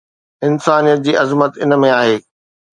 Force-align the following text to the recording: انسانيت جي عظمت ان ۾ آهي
انسانيت 0.47 0.99
جي 1.05 1.13
عظمت 1.21 1.53
ان 1.63 1.71
۾ 1.87 1.89
آهي 2.01 2.17